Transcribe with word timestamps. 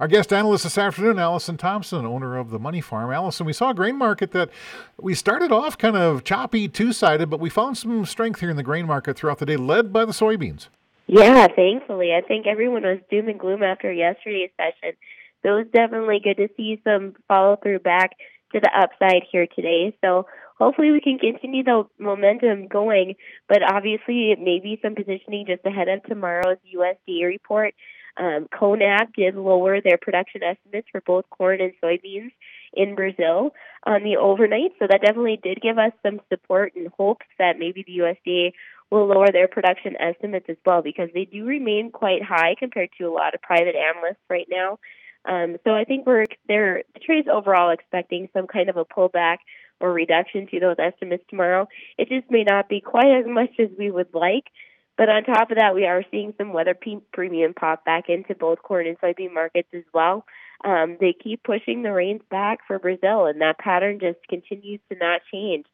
Our 0.00 0.08
guest 0.08 0.32
analyst 0.32 0.64
this 0.64 0.76
afternoon, 0.76 1.20
Allison 1.20 1.56
Thompson, 1.56 2.04
owner 2.04 2.36
of 2.36 2.50
the 2.50 2.58
Money 2.58 2.80
Farm. 2.80 3.12
Allison, 3.12 3.46
we 3.46 3.52
saw 3.52 3.70
a 3.70 3.74
grain 3.74 3.96
market 3.96 4.32
that 4.32 4.50
we 5.00 5.14
started 5.14 5.52
off 5.52 5.78
kind 5.78 5.96
of 5.96 6.24
choppy, 6.24 6.66
two 6.68 6.92
sided, 6.92 7.30
but 7.30 7.38
we 7.38 7.48
found 7.48 7.78
some 7.78 8.04
strength 8.04 8.40
here 8.40 8.50
in 8.50 8.56
the 8.56 8.64
grain 8.64 8.86
market 8.86 9.16
throughout 9.16 9.38
the 9.38 9.46
day, 9.46 9.56
led 9.56 9.92
by 9.92 10.04
the 10.04 10.12
soybeans. 10.12 10.66
Yeah, 11.06 11.46
thankfully. 11.46 12.12
I 12.12 12.26
think 12.26 12.46
everyone 12.46 12.82
was 12.82 12.98
doom 13.08 13.28
and 13.28 13.38
gloom 13.38 13.62
after 13.62 13.92
yesterday's 13.92 14.50
session. 14.56 14.96
So 15.42 15.50
it 15.50 15.58
was 15.58 15.66
definitely 15.72 16.20
good 16.24 16.38
to 16.38 16.48
see 16.56 16.80
some 16.82 17.14
follow 17.28 17.56
through 17.62 17.78
back 17.80 18.12
to 18.52 18.60
the 18.60 18.70
upside 18.76 19.22
here 19.30 19.46
today. 19.54 19.96
So 20.02 20.26
hopefully 20.58 20.90
we 20.90 21.00
can 21.00 21.18
continue 21.18 21.62
the 21.62 21.84
momentum 22.00 22.66
going, 22.66 23.14
but 23.48 23.62
obviously 23.62 24.32
it 24.32 24.40
may 24.40 24.58
be 24.58 24.80
some 24.82 24.96
positioning 24.96 25.46
just 25.46 25.64
ahead 25.64 25.88
of 25.88 26.02
tomorrow's 26.04 26.58
USDA 26.74 27.26
report. 27.26 27.74
Um, 28.16 28.48
CONAB 28.52 29.14
did 29.14 29.34
lower 29.34 29.80
their 29.80 29.98
production 29.98 30.42
estimates 30.42 30.88
for 30.92 31.00
both 31.00 31.28
corn 31.30 31.60
and 31.60 31.72
soybeans 31.82 32.30
in 32.72 32.94
Brazil 32.94 33.52
on 33.84 34.02
the 34.02 34.16
overnight, 34.16 34.72
so 34.78 34.86
that 34.88 35.02
definitely 35.02 35.38
did 35.42 35.60
give 35.60 35.78
us 35.78 35.92
some 36.02 36.20
support 36.28 36.74
and 36.76 36.88
hopes 36.96 37.26
that 37.38 37.58
maybe 37.58 37.84
the 37.86 37.98
USDA 37.98 38.52
will 38.90 39.06
lower 39.06 39.30
their 39.32 39.48
production 39.48 39.96
estimates 39.98 40.46
as 40.48 40.56
well 40.64 40.82
because 40.82 41.08
they 41.14 41.24
do 41.24 41.44
remain 41.44 41.90
quite 41.90 42.22
high 42.22 42.54
compared 42.58 42.90
to 42.98 43.04
a 43.04 43.12
lot 43.12 43.34
of 43.34 43.42
private 43.42 43.74
analysts 43.74 44.22
right 44.28 44.46
now. 44.50 44.78
Um, 45.24 45.56
so 45.64 45.72
I 45.72 45.84
think 45.84 46.06
we're 46.06 46.26
they're 46.48 46.82
the 46.92 47.00
trade's 47.00 47.28
overall 47.32 47.70
expecting 47.70 48.28
some 48.32 48.46
kind 48.46 48.68
of 48.68 48.76
a 48.76 48.84
pullback 48.84 49.38
or 49.80 49.92
reduction 49.92 50.46
to 50.48 50.60
those 50.60 50.76
estimates 50.78 51.24
tomorrow. 51.28 51.66
It 51.98 52.08
just 52.08 52.30
may 52.30 52.44
not 52.44 52.68
be 52.68 52.80
quite 52.80 53.10
as 53.18 53.26
much 53.26 53.50
as 53.58 53.68
we 53.78 53.90
would 53.90 54.14
like. 54.14 54.44
But 54.96 55.08
on 55.08 55.24
top 55.24 55.50
of 55.50 55.56
that, 55.58 55.74
we 55.74 55.86
are 55.86 56.04
seeing 56.10 56.34
some 56.38 56.52
weather 56.52 56.76
premium 57.12 57.54
pop 57.54 57.84
back 57.84 58.04
into 58.08 58.34
both 58.34 58.62
corn 58.62 58.86
and 58.86 58.98
soybean 59.00 59.34
markets 59.34 59.68
as 59.74 59.82
well. 59.92 60.24
Um, 60.64 60.96
they 61.00 61.12
keep 61.12 61.42
pushing 61.42 61.82
the 61.82 61.92
rains 61.92 62.22
back 62.30 62.60
for 62.66 62.78
Brazil, 62.78 63.26
and 63.26 63.40
that 63.40 63.58
pattern 63.58 63.98
just 64.00 64.18
continues 64.28 64.80
to 64.90 64.98
not 64.98 65.22
change. 65.32 65.66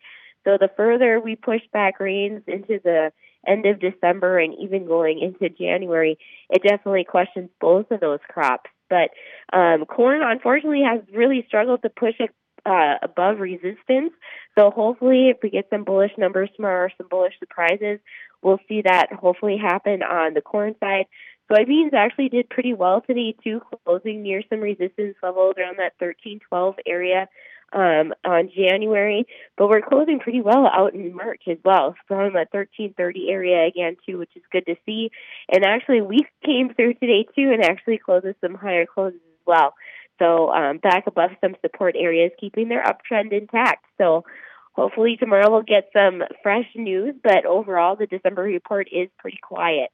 So 0.44 0.56
the 0.59 0.70
further 0.75 1.20
we 1.20 1.36
push 1.36 1.61
back 1.72 2.00
rains 2.00 2.42
into 2.47 2.81
the 2.83 3.12
end 3.47 3.67
of 3.67 3.81
December 3.81 4.39
and 4.39 4.55
even 4.59 4.86
going 4.86 5.20
into 5.20 5.55
January, 5.55 6.19
it 6.48 6.62
definitely 6.62 7.05
questions 7.05 7.50
both 7.61 7.91
of 7.91 8.00
those 8.00 8.20
crops. 8.28 8.70
But 8.89 9.11
um, 9.53 9.84
corn, 9.84 10.22
unfortunately, 10.22 10.83
has 10.83 11.03
really 11.14 11.44
struggled 11.47 11.83
to 11.83 11.91
push 11.91 12.14
it 12.19 12.31
uh, 12.66 12.94
above 13.03 13.39
resistance. 13.39 14.12
So 14.58 14.70
hopefully, 14.70 15.28
if 15.28 15.39
we 15.42 15.50
get 15.50 15.69
some 15.70 15.84
bullish 15.84 16.12
numbers 16.19 16.50
tomorrow 16.56 16.86
or 16.86 16.92
some 16.97 17.08
bullish 17.08 17.34
surprises, 17.39 18.00
we'll 18.42 18.61
see 18.69 18.83
that 18.83 19.12
hopefully 19.12 19.56
happen 19.56 20.03
on 20.03 20.34
the 20.34 20.41
corn 20.41 20.75
side. 20.81 21.06
Soybeans 21.50 21.92
actually 21.94 22.28
did 22.28 22.48
pretty 22.48 22.75
well 22.75 23.00
today 23.00 23.34
too, 23.42 23.61
closing 23.84 24.22
near 24.22 24.42
some 24.48 24.61
resistance 24.61 25.16
levels 25.22 25.55
around 25.58 25.78
that 25.78 25.94
1312 25.98 26.77
area 26.86 27.28
um, 27.72 28.12
on 28.25 28.50
January, 28.55 29.27
but 29.56 29.69
we're 29.69 29.81
closing 29.81 30.19
pretty 30.19 30.41
well 30.41 30.66
out 30.66 30.94
in 30.94 31.14
March 31.14 31.42
as 31.48 31.58
well, 31.64 31.94
from 32.06 32.33
the 32.33 32.47
1330 32.50 33.31
area 33.31 33.66
again 33.66 33.97
too, 34.06 34.19
which 34.19 34.31
is 34.34 34.42
good 34.50 34.66
to 34.66 34.77
see. 34.86 35.11
And 35.53 35.64
actually, 35.64 36.00
we 36.00 36.19
came 36.44 36.75
through 36.75 36.94
today 36.94 37.27
too, 37.34 37.50
and 37.53 37.64
actually 37.64 37.98
closed 37.98 38.27
some 38.41 38.55
higher 38.55 38.86
closes 38.86 39.20
as 39.20 39.47
well. 39.47 39.75
So 40.20 40.50
um, 40.50 40.78
back 40.78 41.04
above 41.06 41.30
some 41.40 41.56
support 41.60 41.96
areas, 41.98 42.30
keeping 42.38 42.68
their 42.68 42.84
uptrend 42.84 43.32
intact. 43.32 43.86
So 43.98 44.24
hopefully 44.72 45.16
tomorrow 45.18 45.50
we'll 45.50 45.62
get 45.62 45.90
some 45.96 46.22
fresh 46.42 46.66
news, 46.76 47.14
but 47.22 47.46
overall 47.46 47.96
the 47.96 48.06
December 48.06 48.42
report 48.42 48.88
is 48.92 49.08
pretty 49.18 49.38
quiet. 49.42 49.91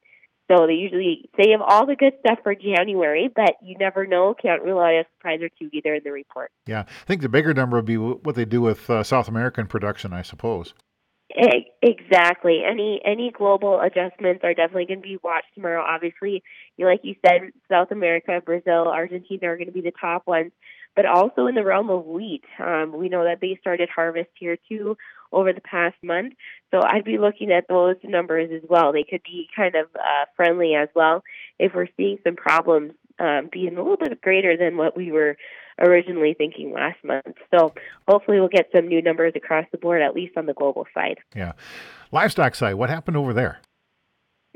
So 0.49 0.65
they 0.65 0.73
usually 0.73 1.29
save 1.35 1.59
all 1.61 1.85
the 1.85 1.95
good 1.95 2.13
stuff 2.21 2.39
for 2.41 2.55
January, 2.55 3.29
but 3.33 3.55
you 3.61 3.75
never 3.77 4.07
know. 4.07 4.33
Can't 4.33 4.63
rule 4.63 4.79
out 4.79 4.93
a 4.93 5.03
surprise 5.17 5.41
or 5.41 5.49
two 5.49 5.69
either 5.73 5.95
in 5.95 6.03
the 6.05 6.11
report. 6.11 6.51
Yeah, 6.65 6.85
I 6.87 7.05
think 7.05 7.21
the 7.21 7.27
bigger 7.27 7.53
number 7.53 7.75
would 7.77 7.85
be 7.85 7.97
what 7.97 8.35
they 8.35 8.45
do 8.45 8.61
with 8.61 8.89
uh, 8.89 9.03
South 9.03 9.27
American 9.27 9.67
production, 9.67 10.13
I 10.13 10.21
suppose. 10.21 10.73
Exactly. 11.29 12.63
Any 12.65 13.01
any 13.05 13.31
global 13.31 13.79
adjustments 13.81 14.41
are 14.43 14.53
definitely 14.53 14.85
going 14.85 15.01
to 15.01 15.07
be 15.07 15.17
watched 15.23 15.53
tomorrow. 15.55 15.83
Obviously, 15.85 16.41
you 16.77 16.85
like 16.85 17.01
you 17.03 17.15
said, 17.25 17.51
South 17.69 17.91
America, 17.91 18.41
Brazil, 18.43 18.87
Argentina 18.87 19.47
are 19.47 19.57
going 19.57 19.67
to 19.67 19.73
be 19.73 19.81
the 19.81 19.91
top 19.99 20.25
ones, 20.25 20.51
but 20.95 21.05
also 21.05 21.47
in 21.47 21.55
the 21.55 21.63
realm 21.65 21.89
of 21.89 22.05
wheat, 22.05 22.43
um, 22.65 22.93
we 22.95 23.09
know 23.09 23.25
that 23.25 23.39
they 23.41 23.57
started 23.59 23.89
harvest 23.93 24.29
here 24.39 24.57
too 24.69 24.97
over 25.33 25.51
the 25.51 25.61
past 25.61 25.95
month. 26.01 26.33
So 26.71 26.81
I'd 26.81 27.03
be 27.03 27.17
looking 27.17 27.51
at 27.51 27.67
those 27.67 27.97
numbers 28.03 28.49
as 28.55 28.67
well. 28.69 28.93
They 28.93 29.03
could 29.03 29.21
be 29.23 29.49
kind 29.55 29.75
of 29.75 29.87
uh, 29.95 30.25
friendly 30.35 30.75
as 30.75 30.87
well 30.95 31.23
if 31.59 31.73
we're 31.75 31.87
seeing 31.97 32.17
some 32.23 32.35
problems 32.37 32.93
um, 33.19 33.49
being 33.51 33.77
a 33.77 33.81
little 33.81 33.97
bit 33.97 34.21
greater 34.21 34.57
than 34.57 34.77
what 34.77 34.95
we 34.95 35.11
were 35.11 35.37
originally 35.79 36.33
thinking 36.37 36.71
last 36.73 36.97
month. 37.03 37.35
So 37.51 37.73
hopefully 38.07 38.39
we'll 38.39 38.49
get 38.49 38.69
some 38.75 38.87
new 38.87 39.01
numbers 39.01 39.33
across 39.35 39.65
the 39.71 39.77
board, 39.77 40.01
at 40.01 40.15
least 40.15 40.37
on 40.37 40.45
the 40.45 40.53
global 40.53 40.85
side. 40.93 41.17
Yeah. 41.35 41.53
Livestock 42.11 42.55
side, 42.55 42.75
what 42.75 42.89
happened 42.89 43.17
over 43.17 43.33
there? 43.33 43.59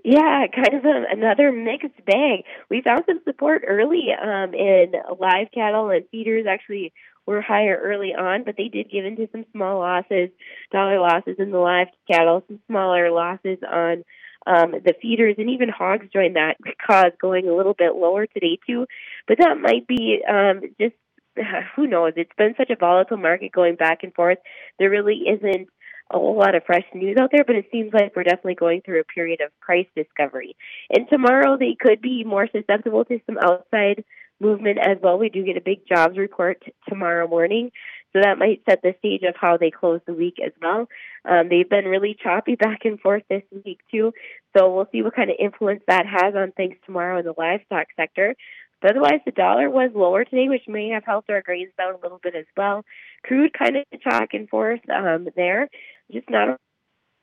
Yeah, 0.03 0.45
kind 0.53 0.73
of 0.73 0.83
a, 0.83 1.03
another 1.11 1.51
mixed 1.51 2.03
bag. 2.05 2.43
We 2.69 2.81
found 2.81 3.03
some 3.05 3.19
support 3.23 3.63
early 3.67 4.07
um, 4.19 4.53
in 4.55 4.93
live 5.19 5.47
cattle 5.53 5.91
and 5.91 6.05
feeders. 6.09 6.47
Actually, 6.49 6.91
were 7.27 7.41
higher 7.41 7.79
early 7.81 8.13
on, 8.13 8.43
but 8.43 8.55
they 8.57 8.67
did 8.67 8.89
give 8.91 9.05
into 9.05 9.29
some 9.31 9.45
small 9.51 9.79
losses, 9.79 10.29
dollar 10.71 10.99
losses 10.99 11.35
in 11.37 11.51
the 11.51 11.59
live 11.59 11.87
cattle, 12.09 12.43
some 12.47 12.59
smaller 12.67 13.11
losses 13.11 13.59
on 13.69 14.03
um, 14.47 14.71
the 14.71 14.93
feeders, 15.01 15.35
and 15.37 15.49
even 15.49 15.69
hogs 15.69 16.07
joined 16.11 16.35
that 16.35 16.57
cause 16.87 17.11
going 17.21 17.47
a 17.47 17.55
little 17.55 17.75
bit 17.75 17.95
lower 17.95 18.25
today 18.25 18.57
too. 18.67 18.85
But 19.27 19.37
that 19.39 19.57
might 19.59 19.87
be 19.87 20.21
um, 20.27 20.61
just 20.79 20.95
who 21.75 21.87
knows? 21.87 22.13
It's 22.15 22.31
been 22.37 22.55
such 22.57 22.69
a 22.69 22.75
volatile 22.75 23.17
market 23.17 23.51
going 23.51 23.75
back 23.75 24.03
and 24.03 24.13
forth. 24.13 24.39
There 24.79 24.89
really 24.89 25.23
isn't 25.27 25.69
a 26.13 26.17
whole 26.17 26.37
lot 26.37 26.55
of 26.55 26.63
fresh 26.65 26.83
news 26.93 27.17
out 27.19 27.29
there, 27.31 27.45
but 27.45 27.55
it 27.55 27.67
seems 27.71 27.93
like 27.93 28.15
we're 28.15 28.23
definitely 28.23 28.55
going 28.55 28.81
through 28.81 28.99
a 28.99 29.05
period 29.05 29.39
of 29.41 29.57
price 29.61 29.87
discovery. 29.95 30.55
And 30.89 31.07
tomorrow 31.09 31.57
they 31.57 31.77
could 31.79 32.01
be 32.01 32.23
more 32.25 32.47
susceptible 32.51 33.05
to 33.05 33.19
some 33.25 33.37
outside 33.37 34.03
movement 34.41 34.79
as 34.79 34.97
well. 35.01 35.17
We 35.17 35.29
do 35.29 35.43
get 35.43 35.57
a 35.57 35.61
big 35.61 35.87
jobs 35.87 36.17
report 36.17 36.61
tomorrow 36.89 37.27
morning, 37.27 37.71
so 38.13 38.19
that 38.21 38.37
might 38.37 38.61
set 38.69 38.81
the 38.81 38.93
stage 38.99 39.23
of 39.23 39.35
how 39.39 39.57
they 39.57 39.71
close 39.71 40.01
the 40.05 40.13
week 40.13 40.35
as 40.45 40.51
well. 40.61 40.87
Um, 41.25 41.49
they've 41.49 41.69
been 41.69 41.85
really 41.85 42.17
choppy 42.21 42.55
back 42.59 42.85
and 42.85 42.99
forth 42.99 43.23
this 43.29 43.43
week 43.65 43.79
too, 43.89 44.13
so 44.55 44.73
we'll 44.73 44.87
see 44.91 45.01
what 45.01 45.15
kind 45.15 45.29
of 45.29 45.37
influence 45.39 45.81
that 45.87 46.05
has 46.05 46.35
on 46.35 46.51
things 46.51 46.75
tomorrow 46.85 47.19
in 47.19 47.25
the 47.25 47.33
livestock 47.37 47.87
sector. 47.95 48.35
But 48.81 48.91
otherwise, 48.91 49.21
the 49.25 49.31
dollar 49.31 49.69
was 49.69 49.91
lower 49.93 50.25
today, 50.25 50.49
which 50.49 50.63
may 50.67 50.89
have 50.89 51.03
helped 51.05 51.29
our 51.29 51.43
grains 51.43 51.71
down 51.77 51.93
a 51.93 51.99
little 52.01 52.19
bit 52.21 52.33
as 52.35 52.47
well. 52.57 52.83
Crude 53.23 53.53
kind 53.53 53.77
of 53.77 53.83
chalk 54.01 54.29
and 54.33 54.49
forth 54.49 54.79
um, 54.89 55.27
there, 55.35 55.69
just 56.11 56.27
not 56.29 56.49
a 56.49 56.57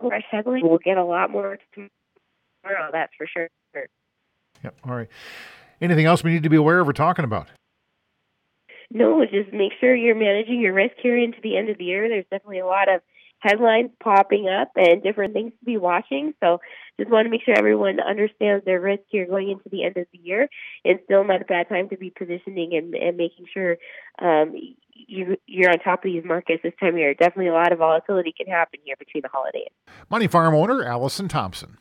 fresh 0.01 0.23
headline. 0.31 0.61
We'll 0.63 0.79
get 0.79 0.99
a 0.99 1.05
lot 1.05 1.31
more 1.31 1.59
tomorrow, 1.75 2.91
that's 2.93 3.13
for 3.19 3.27
sure. 3.27 3.49
Yep. 4.63 4.77
All 4.85 4.95
right. 4.95 5.09
Anything 5.81 6.07
else 6.07 6.25
we 6.25 6.33
need 6.33 6.43
to 6.43 6.49
be 6.49 6.57
aware 6.57 6.81
of 6.81 6.89
or 6.89 6.93
talking 6.93 7.25
about? 7.25 7.49
No, 8.91 9.25
just 9.25 9.53
make 9.53 9.73
sure 9.81 9.95
you're 9.95 10.15
managing 10.15 10.61
your 10.61 10.73
risk 10.73 10.95
here 11.03 11.19
into 11.19 11.39
the 11.43 11.57
end 11.57 11.69
of 11.69 11.79
the 11.79 11.85
year. 11.85 12.09
There's 12.09 12.25
definitely 12.31 12.61
a 12.61 12.67
lot 12.67 12.89
of 12.89 13.03
headlines 13.41 13.91
popping 14.03 14.49
up 14.49 14.73
and 14.77 15.03
different 15.03 15.33
things 15.33 15.53
to 15.59 15.65
be 15.65 15.77
watching. 15.77 16.35
So 16.41 16.61
just 16.99 17.11
want 17.11 17.27
to 17.27 17.31
make 17.31 17.43
sure 17.45 17.55
everyone 17.57 18.01
understands 18.01 18.65
their 18.65 18.81
risk 18.81 19.03
here 19.09 19.27
going 19.27 19.51
into 19.51 19.69
the 19.71 19.85
end 19.85 19.97
of 19.97 20.07
the 20.13 20.19
year. 20.19 20.49
It's 20.85 21.03
still 21.05 21.25
not 21.25 21.43
a 21.43 21.45
bad 21.45 21.69
time 21.69 21.89
to 21.91 21.97
be 21.97 22.11
positioning 22.11 22.75
and, 22.75 22.95
and 22.95 23.17
making 23.17 23.47
sure 23.53 23.77
um, 24.21 24.55
you, 24.93 25.37
you're 25.47 25.71
on 25.71 25.79
top 25.79 26.01
of 26.05 26.11
these 26.11 26.25
markets 26.25 26.63
this 26.65 26.75
time 26.81 26.95
of 26.95 26.99
year. 26.99 27.15
Definitely 27.15 27.49
a 27.49 27.55
lot 27.55 27.73
of 27.73 27.79
volatility 27.79 28.35
can 28.37 28.47
happen 28.47 28.81
here 28.85 28.97
between 28.99 29.23
the 29.23 29.29
holidays. 29.29 29.71
Money 30.11 30.27
Farm 30.27 30.55
owner 30.55 30.85
Allison 30.85 31.29
Thompson. 31.29 31.79